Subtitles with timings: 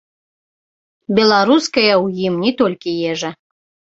[1.19, 3.31] Беларуская ў ім не толькі ежа.